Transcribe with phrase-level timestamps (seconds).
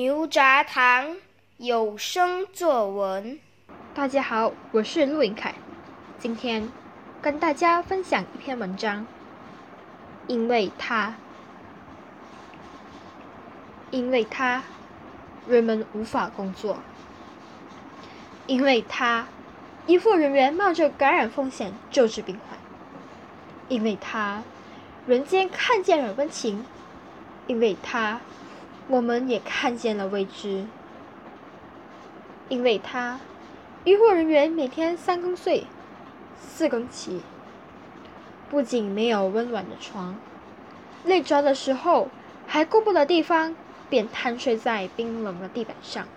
[0.00, 1.18] 牛轧糖
[1.58, 3.38] 有声作文。
[3.92, 5.54] 大家好，我是陆颖凯，
[6.18, 6.72] 今天
[7.20, 9.06] 跟大家分享一篇文章。
[10.26, 11.16] 因为他，
[13.90, 14.62] 因为他，
[15.46, 16.78] 人们无法工作。
[18.46, 19.26] 因为他，
[19.86, 22.58] 医护人员冒着感染风险救治病患。
[23.68, 24.42] 因为他，
[25.06, 26.64] 人间看见了温情。
[27.46, 28.20] 因为他，
[28.90, 30.66] 我们也看见了未知。
[32.48, 33.20] 因为他，
[33.84, 35.64] 医护人员每天三更睡，
[36.36, 37.22] 四更起。
[38.50, 40.16] 不仅没有温暖的床，
[41.04, 42.08] 累着的时候
[42.48, 43.54] 还顾不得地方，
[43.88, 46.08] 便瘫睡在冰冷的地板上。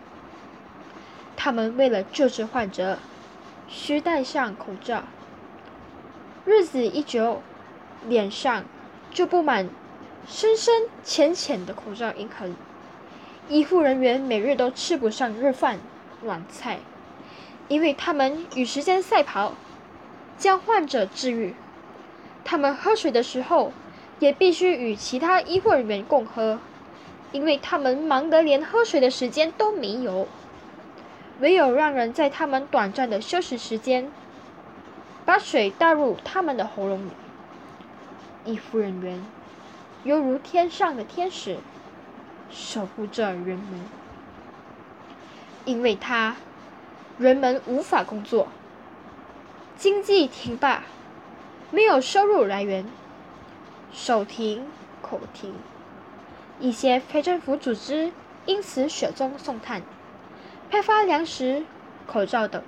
[1.35, 2.97] 他们为了救治患者，
[3.67, 5.03] 需戴上口罩。
[6.43, 7.43] 日子一久，
[8.07, 8.65] 脸上
[9.11, 9.69] 就布满
[10.27, 12.55] 深深浅浅的口罩印痕。
[13.49, 15.79] 医护人员每日都吃不上热饭
[16.21, 16.79] 暖菜，
[17.67, 19.53] 因为他们与时间赛跑，
[20.37, 21.53] 将患者治愈。
[22.45, 23.73] 他们喝水的时候，
[24.19, 26.59] 也必须与其他医护人员共喝，
[27.33, 30.27] 因为他们忙得连喝水的时间都没有。
[31.39, 34.09] 唯有让人在他们短暂的休息时间，
[35.25, 37.11] 把水倒入他们的喉咙里。
[38.45, 39.21] 医护人员
[40.03, 41.57] 犹如天上的天使，
[42.51, 43.81] 守护着人们。
[45.65, 46.35] 因为他，
[47.17, 48.49] 人们无法工作，
[49.77, 50.83] 经济停摆。
[51.71, 52.85] 没有收入来源，
[53.91, 54.67] 手停
[55.01, 55.55] 口停，
[56.59, 58.11] 一些非政府组织
[58.45, 59.81] 因此雪中送炭，
[60.69, 61.63] 派发粮食、
[62.05, 62.61] 口罩等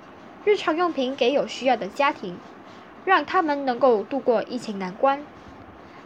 [0.44, 2.38] 日常用品给有需要的家庭，
[3.04, 5.22] 让他们能够度过疫情难关。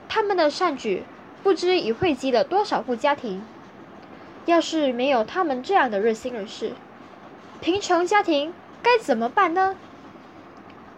[0.08, 1.04] 他们的善举
[1.42, 3.42] 不知已惠及了多少户家庭。
[4.46, 6.72] 要是没有他们这样的热心人士，
[7.60, 8.52] 贫穷家庭
[8.82, 9.76] 该怎么办呢？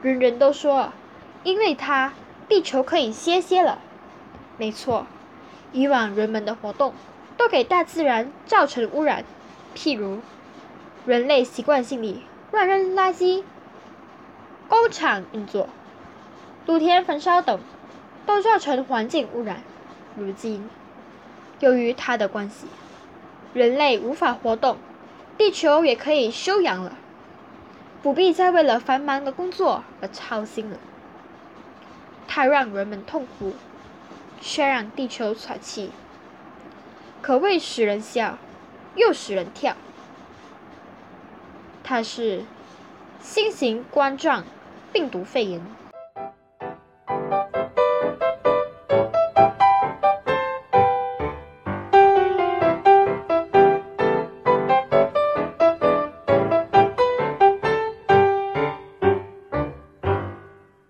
[0.01, 0.93] 人人都说。
[1.45, 2.13] 因为它，
[2.49, 3.81] 地球可以歇歇了。
[4.59, 5.07] 没错，
[5.73, 6.95] 以往人们的活动
[7.37, 9.25] 都给大自然造成污染，
[9.75, 10.21] 譬如
[11.05, 13.43] 人类习惯性地乱扔垃圾、
[14.69, 15.69] 工厂运作、
[16.65, 17.59] 露天焚烧等，
[18.25, 19.65] 都造成环境污染。
[20.17, 20.69] 如今，
[21.61, 22.67] 由于它的关系，
[23.55, 24.77] 人类无法活动，
[25.39, 26.97] 地球也可以休养了，
[28.03, 30.77] 不必再为了繁忙的工作而操心了。
[32.29, 33.55] 它让人们痛苦，
[34.41, 35.91] 却让地球喘气，
[37.21, 38.39] 可谓使人笑，
[38.95, 39.75] 又使人跳。
[41.83, 42.45] 它是
[43.21, 44.45] 新型冠状
[44.93, 45.61] 病毒肺炎。